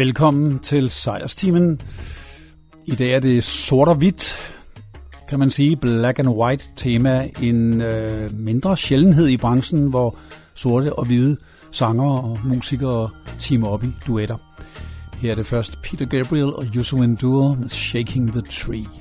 [0.00, 1.80] Velkommen til Sejrstimen.
[2.86, 4.36] I dag er det sort og hvidt,
[5.28, 7.28] kan man sige, black and white tema.
[7.42, 10.18] En øh, mindre sjældenhed i branchen, hvor
[10.54, 11.36] sorte og hvide
[11.70, 14.36] sanger og musikere teamer op i duetter.
[15.16, 18.99] Her er det først Peter Gabriel og Yusu Endure med Shaking the Tree.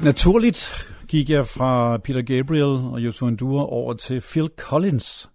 [0.00, 5.30] Helt naturligt gik jeg fra Peter Gabriel og Joshua Endure over til Phil Collins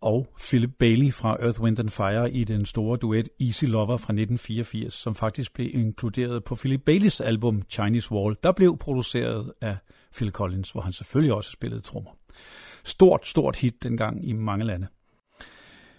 [0.00, 4.12] og Philip Bailey fra Earth, Wind and Fire i den store duet Easy Lover fra
[4.12, 9.76] 1984, som faktisk blev inkluderet på Philip Baileys album Chinese Wall, der blev produceret af
[10.14, 12.10] Phil Collins, hvor han selvfølgelig også spillede trommer.
[12.84, 14.86] Stort, stort hit dengang i mange lande.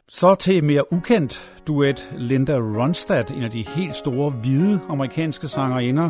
[0.07, 6.09] Så til mere ukendt duet Linda Ronstadt, en af de helt store hvide amerikanske sangerinder,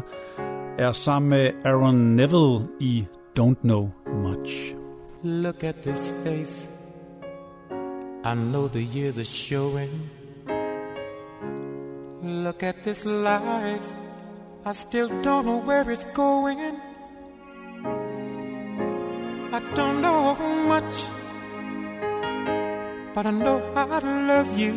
[0.80, 3.06] er sammen med Aaron Neville i
[3.40, 3.90] Don't Know
[4.24, 4.76] Much.
[5.24, 6.70] Look at this face.
[8.26, 9.90] I know the years are showing.
[12.24, 13.88] Look at this life.
[14.66, 16.60] I still don't know where it's going.
[19.52, 20.36] I don't know
[20.68, 21.08] much
[23.14, 24.74] But I know I love you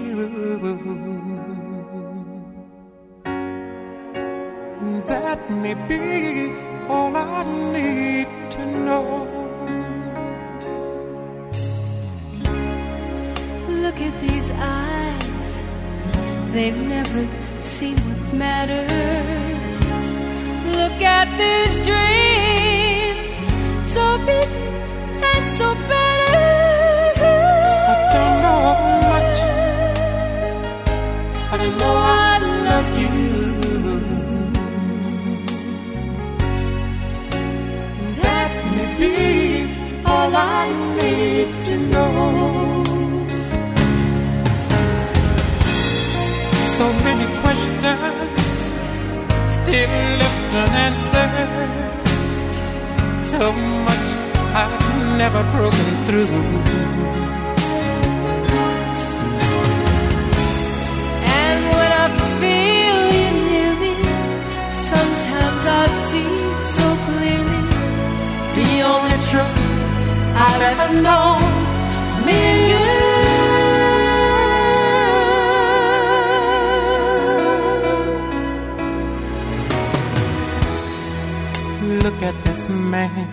[4.82, 6.52] that may be
[6.88, 9.28] all I need to know
[13.68, 15.60] Look at these eyes,
[16.52, 17.28] they've never
[17.60, 18.88] seen what matters.
[20.78, 23.38] Look at these dreams,
[23.92, 24.48] so big
[25.30, 26.50] and so better.
[27.92, 28.62] I don't know
[29.10, 29.36] much,
[31.50, 32.11] but I know
[40.34, 42.84] all I need to know.
[46.78, 47.84] so many questions
[49.58, 51.70] still left unanswered.
[53.30, 53.52] So
[53.86, 54.08] much
[54.60, 54.76] I've
[55.22, 56.32] never broken through.
[61.44, 62.06] And when I
[62.40, 63.92] feel you near me,
[64.90, 66.32] sometimes I see
[66.76, 67.62] so clearly
[68.58, 69.71] the only truth
[70.34, 71.42] I've ever known
[72.26, 73.02] me and you.
[82.02, 83.28] Look at this man,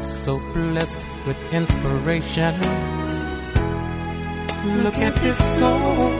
[0.00, 2.54] so blessed with inspiration.
[4.84, 6.12] Look at this soul,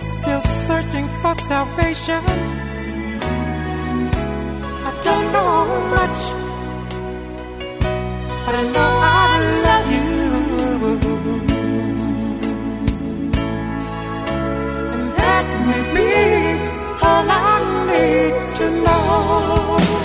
[0.00, 2.22] still searching for salvation.
[4.88, 6.29] I don't know much,
[8.54, 10.10] I know I love you.
[14.92, 16.08] And be
[17.08, 17.54] all I
[17.90, 19.99] need to know.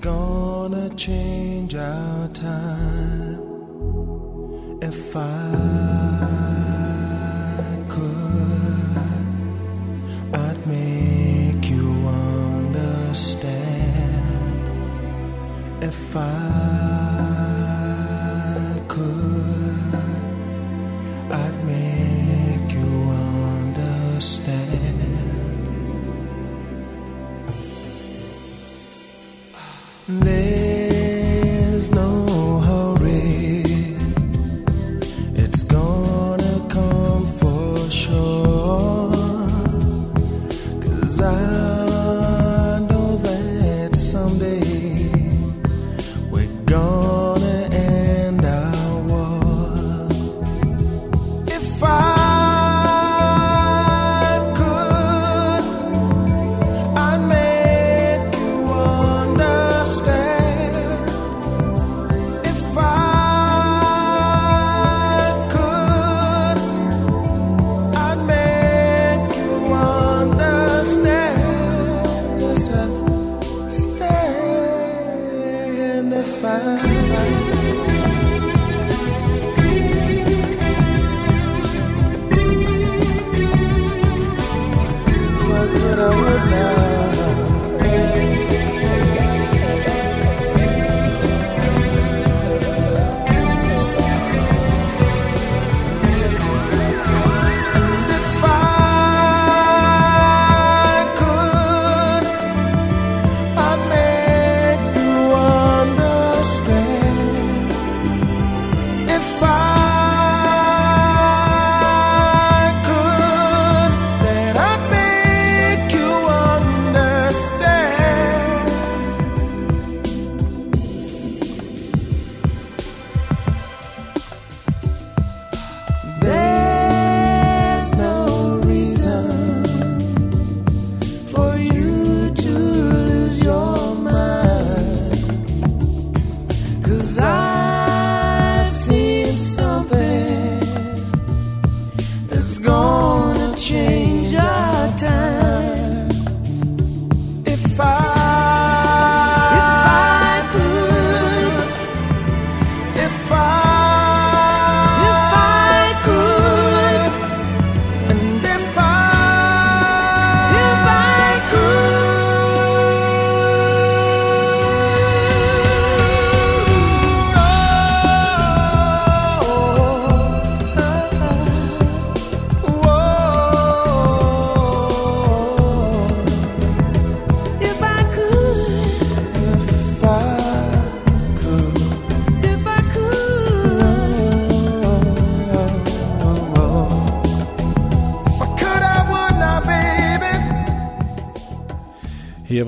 [0.00, 2.77] Gonna change our time.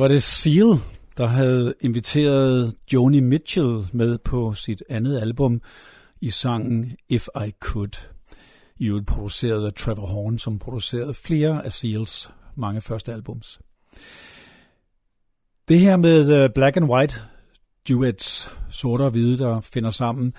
[0.00, 0.78] Var det Seal,
[1.16, 5.62] der havde inviteret Joni Mitchell med på sit andet album
[6.20, 8.08] i sangen If I Could.
[8.76, 13.60] I øvrigt produceret af Trevor Horn, som producerede flere af Seals mange første albums.
[15.68, 17.14] Det her med øh, black and white
[17.88, 20.34] duets, sorte og hvide, der finder sammen,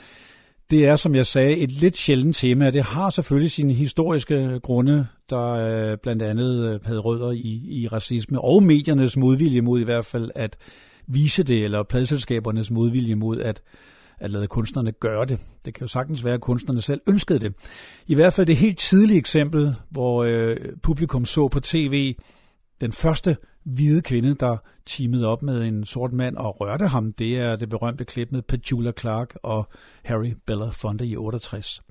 [0.71, 5.07] det er, som jeg sagde, et lidt sjældent tema, det har selvfølgelig sine historiske grunde,
[5.29, 9.83] der øh, blandt andet øh, havde rødder i, i racisme, og mediernes modvilje mod i
[9.83, 10.57] hvert fald at
[11.07, 13.61] vise det, eller pladselskabernes modvilje mod at,
[14.19, 15.39] at lade kunstnerne gøre det.
[15.65, 17.53] Det kan jo sagtens være, at kunstnerne selv ønskede det.
[18.07, 22.15] I hvert fald det helt tidlige eksempel, hvor øh, publikum så på tv
[22.81, 27.38] den første hvide kvinde, der teamede op med en sort mand og rørte ham, det
[27.38, 29.69] er det berømte klip med Petula Clark og
[30.03, 31.81] Harry Belafonte i 68.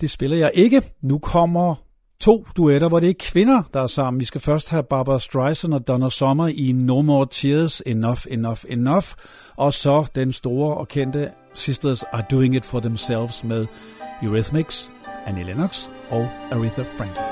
[0.00, 0.82] Det spiller jeg ikke.
[1.02, 1.74] Nu kommer
[2.20, 4.20] to duetter, hvor det er kvinder, der er sammen.
[4.20, 8.60] Vi skal først have Barbara Streisand og Donna Summer i No More Tears, Enough, Enough,
[8.68, 9.06] Enough.
[9.56, 13.66] Og så den store og kendte Sisters Are Doing It For Themselves med
[14.22, 14.92] Eurythmics,
[15.26, 17.27] Annie Lennox og Aretha Franklin.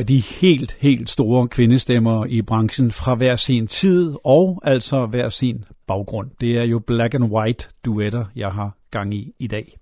[0.00, 5.28] af de helt, helt store kvindestemmer i branchen fra hver sin tid og altså hver
[5.28, 6.30] sin baggrund.
[6.40, 9.78] Det er jo black and white duetter, jeg har gang i i dag.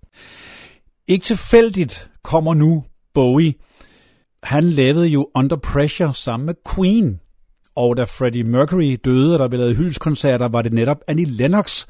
[1.09, 3.55] Ikke tilfældigt kommer nu Bowie.
[4.43, 7.21] Han lavede jo Under Pressure sammen med Queen.
[7.77, 11.87] Og da Freddie Mercury døde, og der blev lavet hyldskoncerter, var det netop Annie Lennox,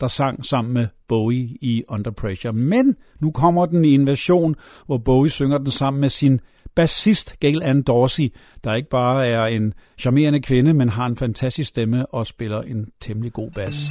[0.00, 2.52] der sang sammen med Bowie i Under Pressure.
[2.52, 4.54] Men nu kommer den i en version,
[4.86, 6.40] hvor Bowie synger den sammen med sin
[6.76, 8.32] bassist Gail Ann Dorsey,
[8.64, 12.88] der ikke bare er en charmerende kvinde, men har en fantastisk stemme og spiller en
[13.00, 13.90] temmelig god bas.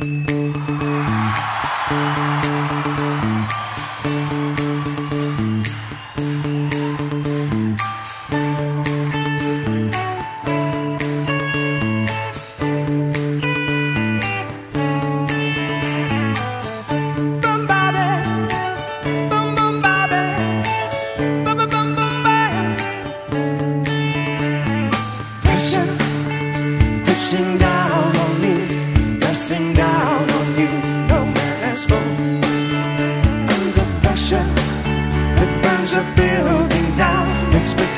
[4.05, 4.64] Thank.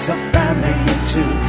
[0.09, 1.46] a family too.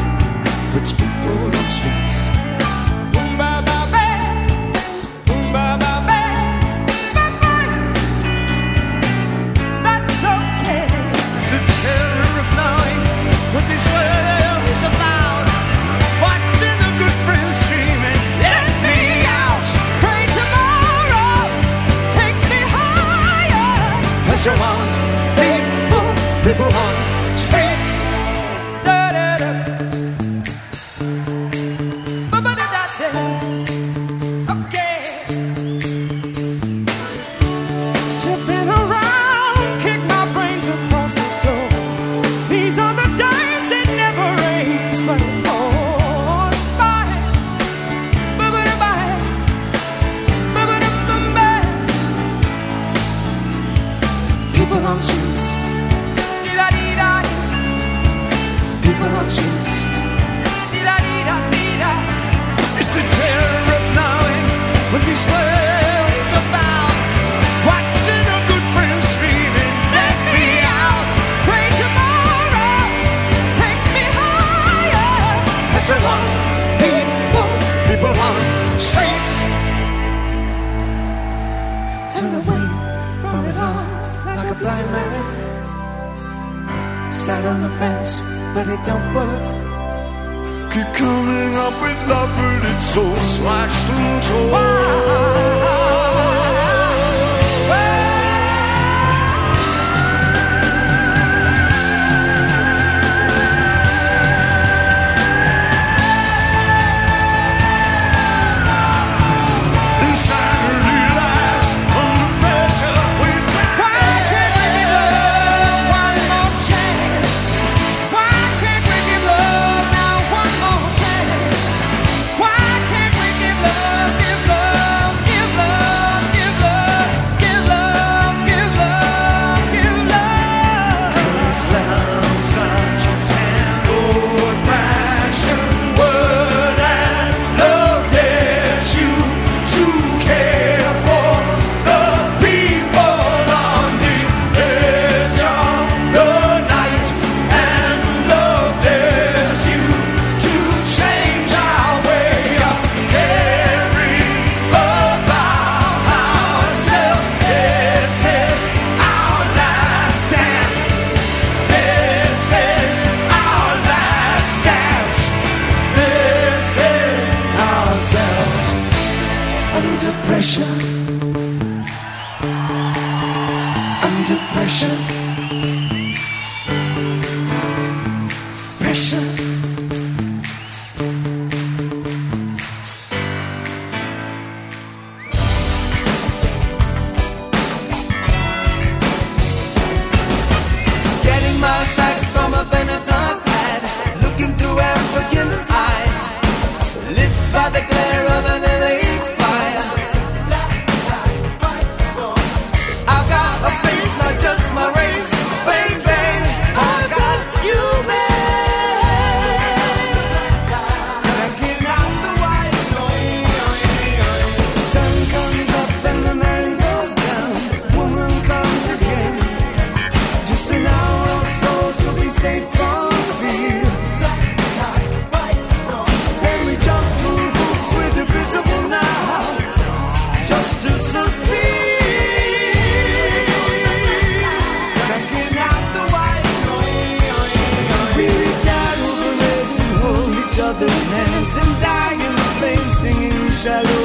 [240.58, 243.97] each other's hands and die in the flames singing shallow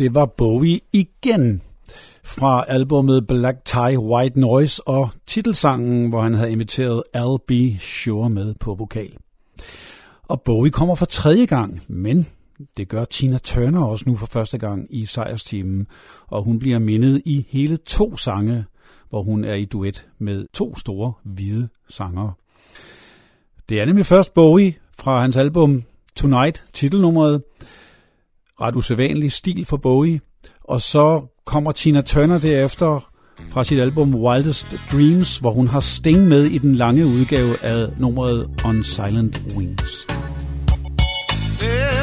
[0.00, 1.62] det var Bowie igen
[2.24, 7.50] fra albumet Black Tie White Noise og titelsangen, hvor han havde inviteret Al B.
[7.80, 9.16] Sure med på vokal.
[10.22, 12.26] Og Bowie kommer for tredje gang, men
[12.76, 15.86] det gør Tina Turner også nu for første gang i sejrstimen,
[16.28, 18.64] og hun bliver mindet i hele to sange,
[19.10, 22.32] hvor hun er i duet med to store hvide sangere.
[23.68, 25.82] Det er nemlig først Bowie fra hans album
[26.16, 27.42] Tonight, titelnummeret,
[28.60, 30.20] ret usædvanlig stil for Bowie.
[30.64, 33.10] Og så kommer Tina Turner derefter
[33.50, 37.88] fra sit album Wildest Dreams, hvor hun har Sting med i den lange udgave af
[37.98, 40.06] nummeret On Silent Wings.
[41.62, 41.99] Yeah.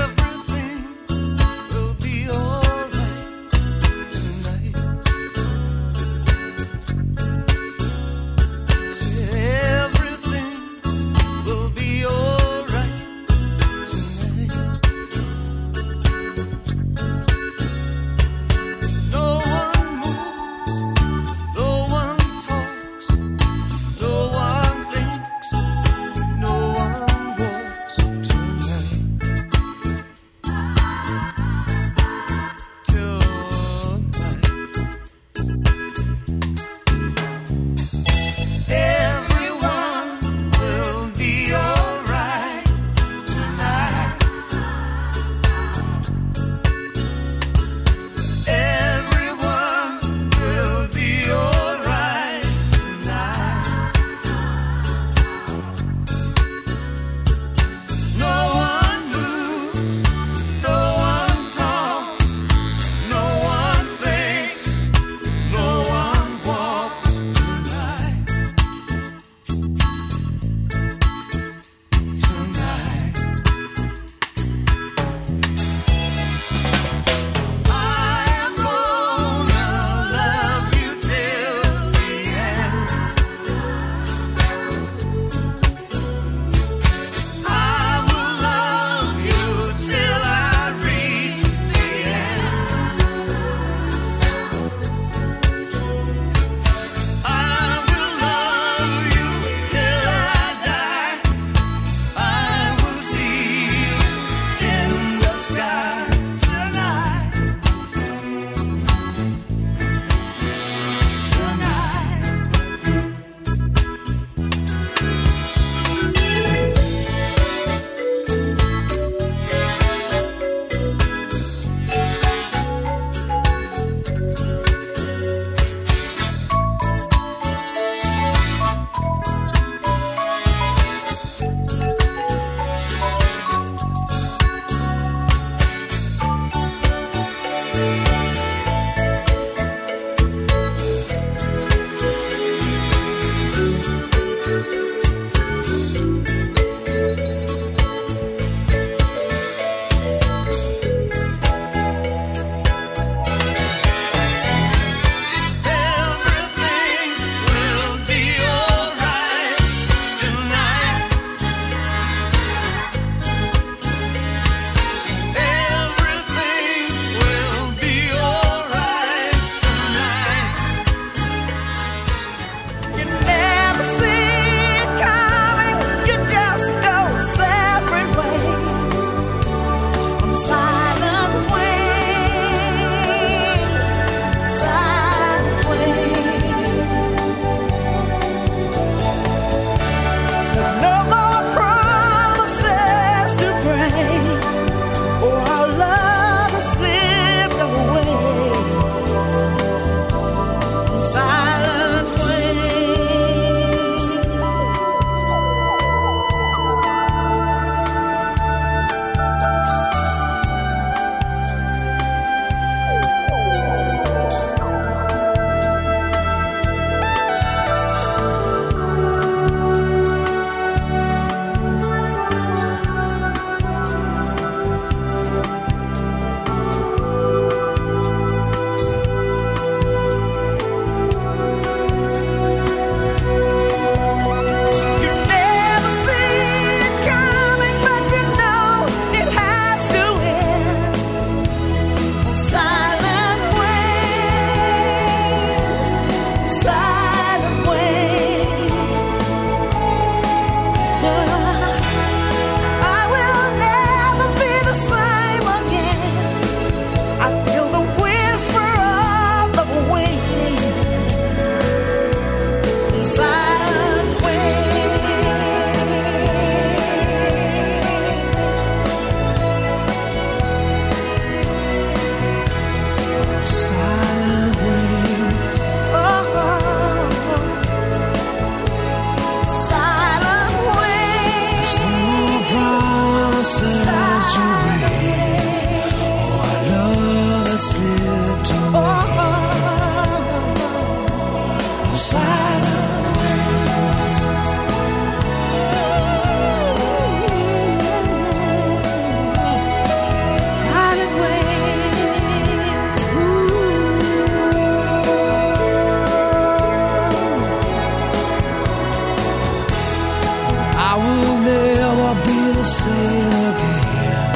[310.98, 314.30] Will never be the same again.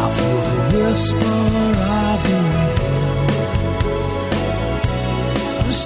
[0.00, 1.40] I feel the whisper
[2.04, 3.28] of the wind.
[5.66, 5.76] The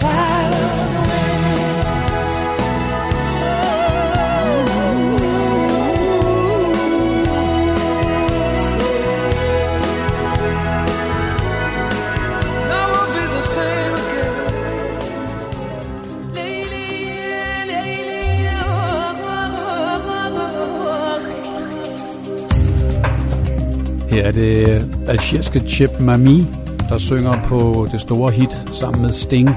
[24.22, 26.46] er det algeriske Chip Mami,
[26.88, 29.50] der synger på det store hit sammen med Sting,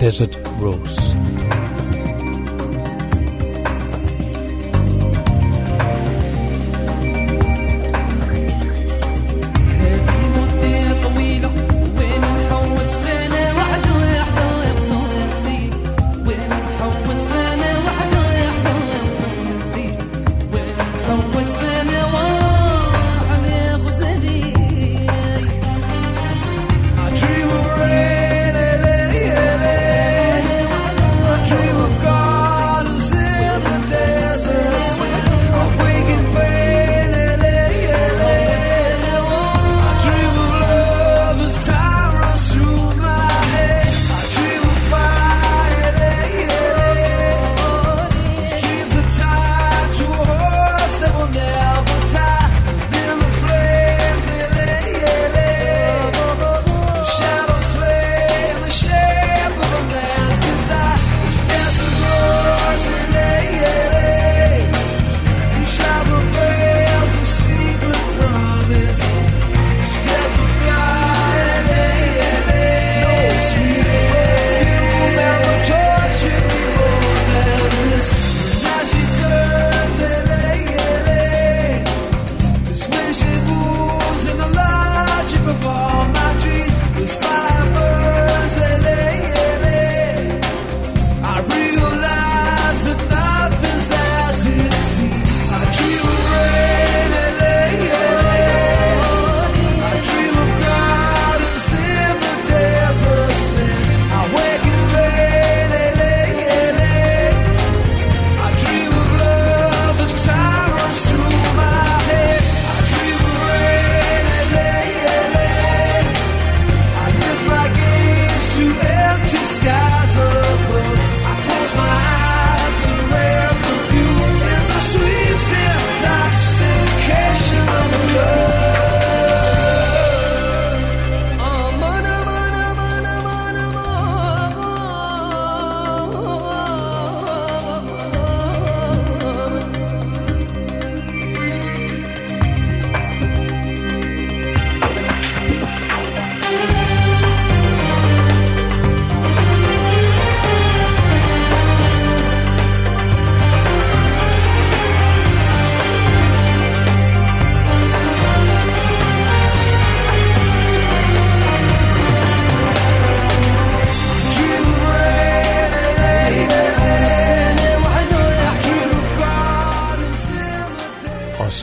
[0.00, 0.51] Desert.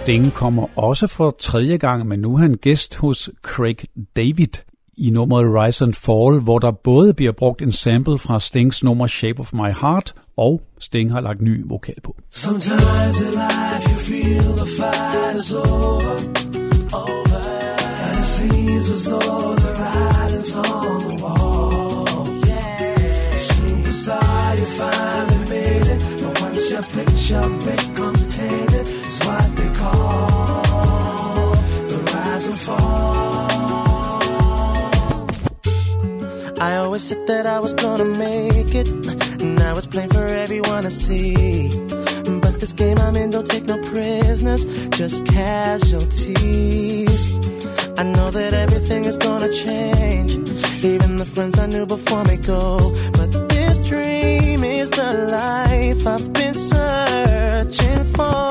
[0.10, 3.76] Sting kommer også for tredje gang, men nu er han gæst hos Craig
[4.16, 4.54] David
[4.98, 9.08] i nummeret Rise and Fall, hvor der både bliver brugt en sample fra Stings nummer
[9.08, 12.16] Shape of My Heart, og Sting har lagt ny vokal på.
[12.32, 16.16] Sometimes in life you feel the fight is over,
[16.94, 17.42] over,
[18.06, 22.28] and it seems as though the writing's on the wall.
[22.50, 28.69] Yeah, superstar, you finally made it, but once your picture becomes tainted,
[29.30, 31.52] what they call
[31.92, 33.50] the rise and fall.
[36.68, 38.90] I always said that I was gonna make it.
[39.62, 41.70] Now it's plain for everyone to see.
[42.44, 44.64] But this game I'm in don't take no prisoners,
[45.00, 47.22] just casualties.
[48.02, 50.32] I know that everything is gonna change.
[50.94, 52.66] Even the friends I knew before me go.
[53.18, 58.49] But this dream is the life I've been searching for.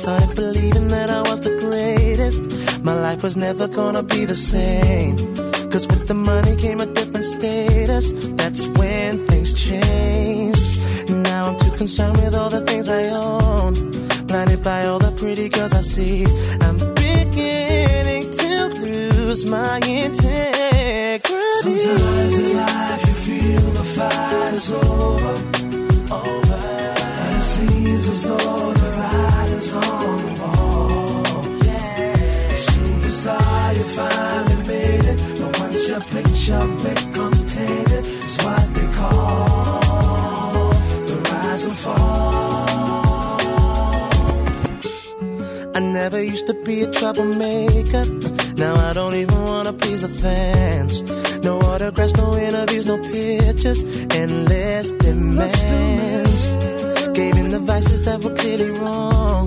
[0.00, 2.42] Started believing that I was the greatest.
[2.82, 5.18] My life was never gonna be the same.
[5.70, 8.14] Cause with the money came a different status.
[8.40, 10.64] That's when things changed.
[11.10, 13.74] Now I'm too concerned with all the things I own.
[14.26, 16.24] Blinded by all the pretty girls I see.
[16.62, 21.28] I'm beginning to lose my integrity.
[21.60, 25.34] Sometimes in life you feel the fight is over,
[26.24, 26.60] over.
[27.22, 28.90] And it seems as though the
[29.60, 31.22] writing's on the wall.
[31.64, 32.50] Yeah.
[32.54, 35.18] Superstar, you finally made it.
[35.40, 40.70] But once your picture becomes tainted, it's what they call
[41.06, 42.20] the rise and fall.
[45.74, 48.04] I never used to be a troublemaker.
[48.56, 51.02] Now I don't even wanna please the fans.
[51.42, 53.82] No autographs, no interviews, no pictures,
[54.14, 56.89] endless demands.
[57.20, 59.44] Gave in the vices that were clearly wrong.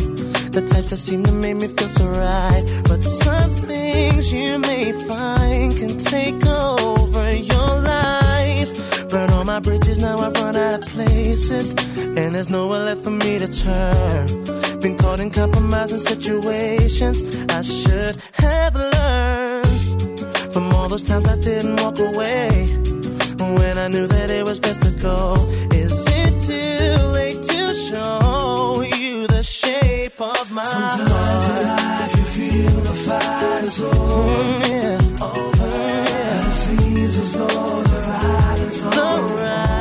[0.51, 2.63] The types that seem to make me feel so right.
[2.83, 9.09] But some things you may find can take over your life.
[9.09, 11.73] Burn all my bridges, now I've run out of places.
[11.97, 14.27] And there's nowhere left for me to turn.
[14.79, 17.17] Been caught in compromising situations
[17.49, 20.19] I should have learned
[20.53, 22.67] from all those times I didn't walk away
[23.57, 25.72] when I knew that it was best to go.
[33.81, 35.63] Over.
[35.65, 39.72] And it seems as though the writing's on the writing's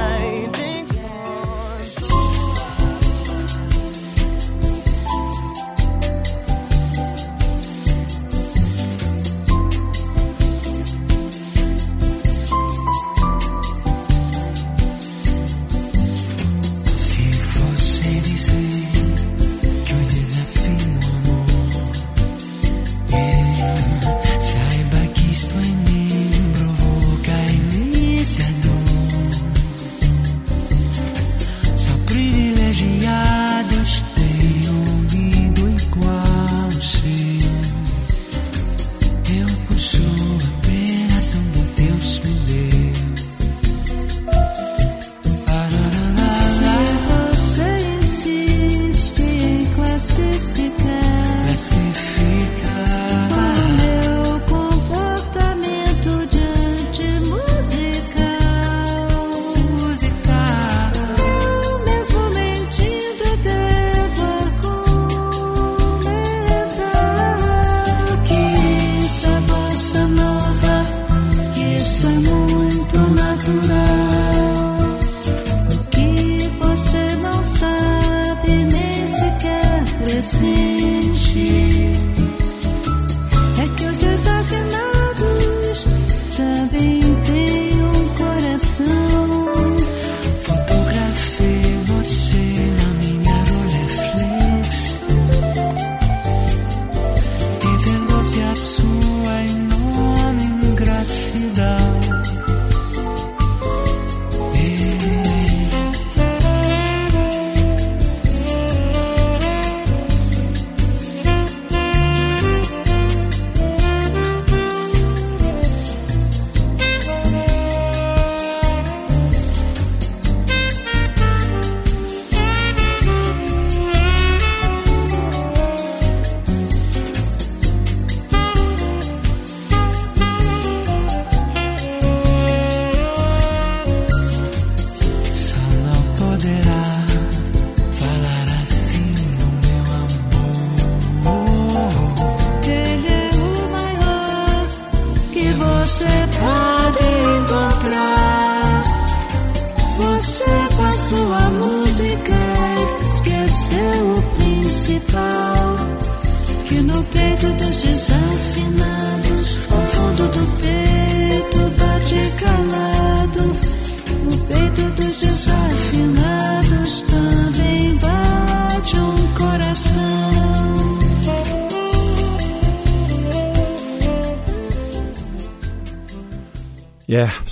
[80.43, 80.72] see.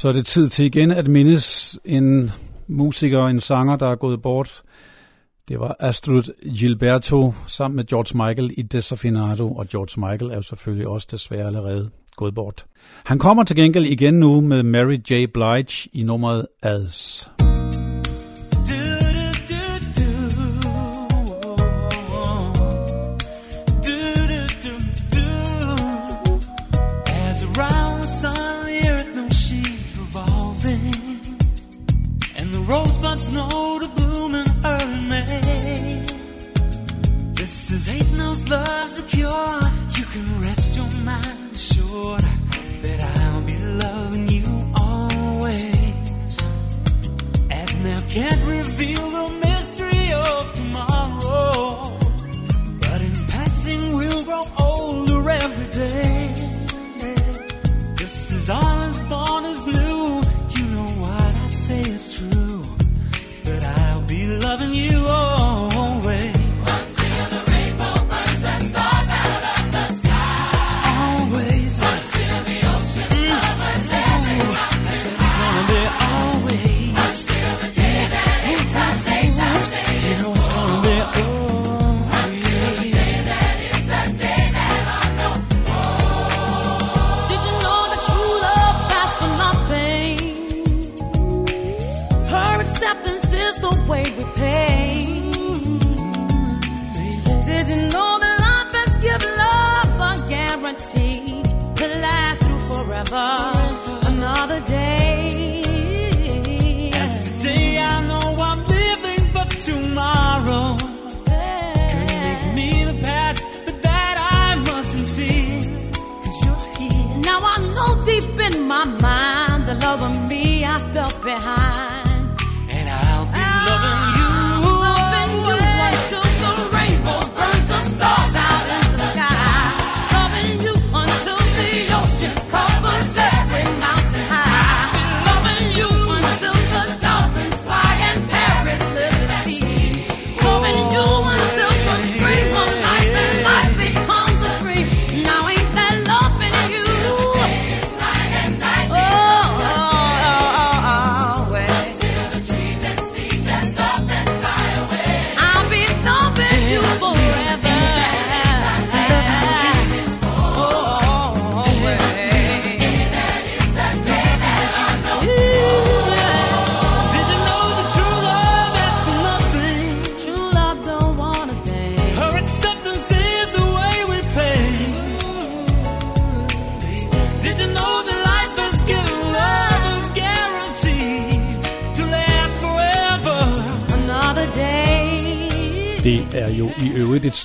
[0.01, 2.31] Så er det tid til igen at mindes en
[2.67, 4.63] musiker og en sanger, der er gået bort.
[5.49, 6.23] Det var Astrid
[6.57, 11.47] Gilberto sammen med George Michael i Desafinado, og George Michael er jo selvfølgelig også desværre
[11.47, 12.65] allerede gået bort.
[13.05, 15.27] Han kommer til gengæld igen nu med Mary J.
[15.35, 16.83] Blige i nummeret As.
[16.83, 17.40] As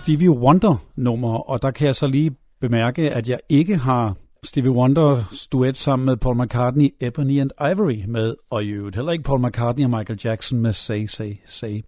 [0.05, 2.31] Stevie Wonder-nummer, og der kan jeg så lige
[2.61, 8.03] bemærke, at jeg ikke har Stevie Wonders duet sammen med Paul McCartney, Ebony and Ivory
[8.07, 11.81] med, og i øvrigt heller ikke Paul McCartney og Michael Jackson med Say, Say, Say.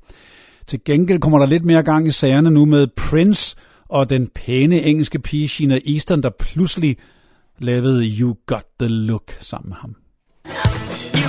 [0.67, 3.55] Til gengæld kommer der lidt mere gang i sagerne nu med Prince
[3.89, 6.97] og den pæne engelske pige Sheena Easton, der pludselig
[7.59, 9.95] lavede You Got The Look sammen med ham.
[11.15, 11.26] You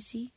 [0.00, 0.32] See.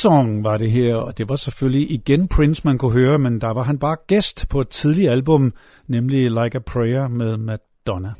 [0.00, 3.50] Song var det her, og det var selvfølgelig igen Prince, man kunne høre, men der
[3.50, 5.52] var han bare gæst på et tidligt album,
[5.88, 8.12] nemlig Like a Prayer med Madonna.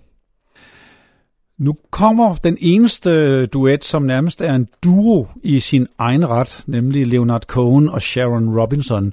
[1.59, 7.07] Nu kommer den eneste duet, som nærmest er en duo i sin egen ret, nemlig
[7.07, 9.13] Leonard Cohen og Sharon Robinson.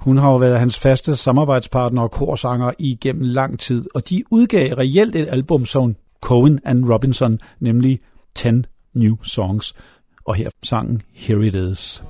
[0.00, 4.74] Hun har jo været hans faste samarbejdspartner og korsanger igennem lang tid, og de udgav
[4.74, 8.00] reelt et album som Cohen and Robinson, nemlig
[8.34, 8.48] 10
[8.94, 9.74] New Songs.
[10.26, 12.02] og her sangen Here It Is.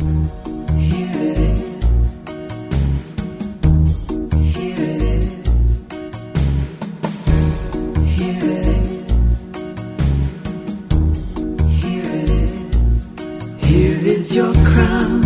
[13.60, 15.24] Here it is your crown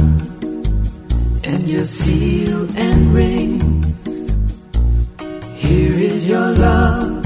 [1.45, 3.87] and your seal and rings.
[5.57, 7.20] Here is your love.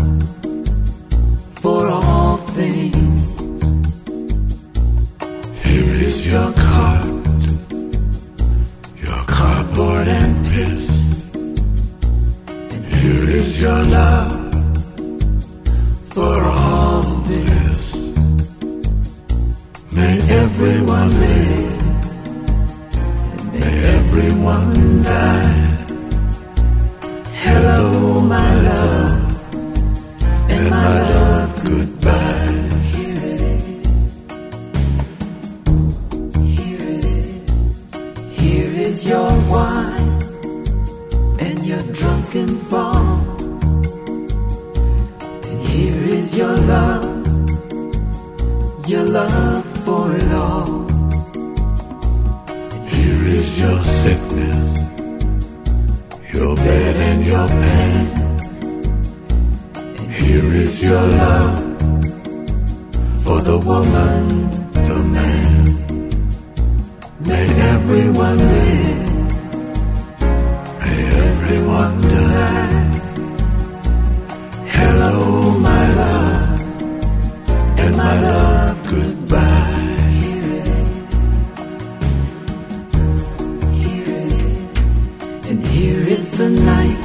[86.24, 87.04] Is the night.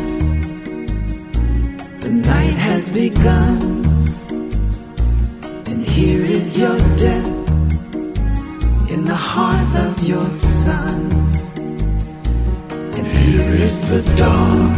[2.06, 3.60] The night has begun.
[5.70, 7.34] And here is your death
[8.94, 10.30] in the heart of your
[10.64, 11.00] son.
[12.98, 14.74] And here is the dawn,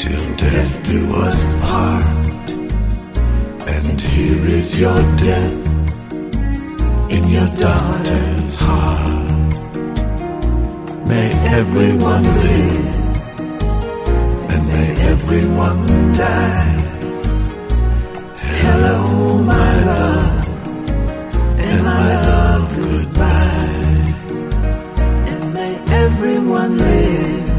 [0.00, 2.48] till death do us part.
[3.76, 5.60] And here is your death
[7.16, 8.41] in your daughter's heart.
[11.12, 12.94] May everyone live,
[14.52, 16.76] and may everyone die.
[18.62, 18.98] Hello,
[19.52, 20.48] my love,
[21.68, 24.04] and my love, goodbye.
[25.32, 27.50] And may everyone live.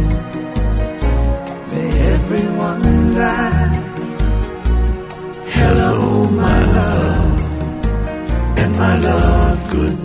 [1.72, 2.82] May everyone
[3.22, 3.76] die.
[5.60, 5.94] Hello,
[6.44, 7.42] my love,
[8.62, 10.03] and my love, goodbye.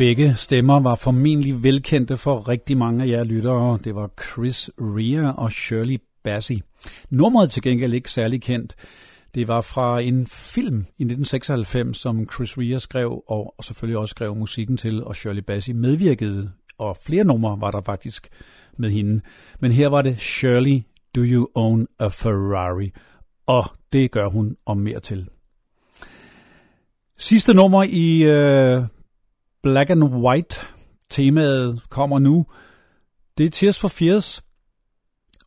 [0.00, 3.78] Begge stemmer var formentlig velkendte for rigtig mange af jer lyttere.
[3.84, 6.58] Det var Chris Rea og Shirley Bassey.
[7.10, 8.76] Nummeret til gengæld ikke særlig kendt.
[9.34, 14.36] Det var fra en film i 1996, som Chris Rea skrev, og selvfølgelig også skrev
[14.36, 18.28] musikken til, og Shirley Bassey medvirkede, og flere numre var der faktisk
[18.78, 19.20] med hende.
[19.60, 20.82] Men her var det Shirley,
[21.16, 22.90] Do You Own a Ferrari?
[23.46, 25.28] Og det gør hun om mere til.
[27.18, 28.82] Sidste nummer i øh,
[29.62, 30.60] Black and White
[31.10, 32.46] temaet kommer nu.
[33.38, 34.42] Det er Tears for Fears,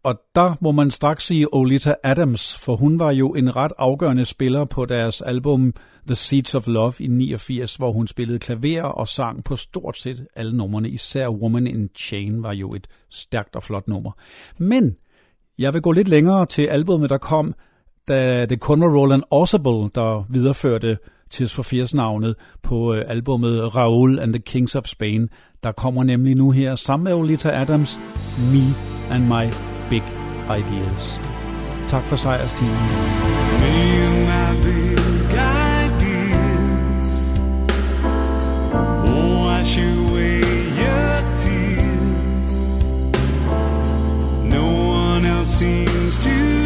[0.03, 4.25] Og der må man straks sige Olita Adams, for hun var jo en ret afgørende
[4.25, 5.73] spiller på deres album
[6.07, 10.27] The Seeds of Love i 89, hvor hun spillede klaver og sang på stort set
[10.35, 10.89] alle numrene.
[10.89, 14.11] Især Woman in Chain var jo et stærkt og flot nummer.
[14.57, 14.95] Men
[15.57, 17.53] jeg vil gå lidt længere til albumet, der kom,
[18.07, 20.97] da det kun var Roland Orsable, der videreførte
[21.33, 25.29] Tears for Fears navnet på øh, albumet Raoul and the Kings of Spain.
[25.63, 27.99] Der kommer nemlig nu her sammen med Olita Adams,
[28.51, 28.63] Me
[29.11, 29.53] and My
[29.89, 30.03] Big
[30.59, 31.21] Ideas.
[31.87, 32.73] Tak for sejrstimen.
[33.63, 33.75] Me
[34.05, 34.99] and my big
[35.89, 37.39] ideas
[39.07, 40.41] wash away
[40.81, 42.43] your tears.
[44.43, 44.65] No
[45.05, 46.62] one else seems to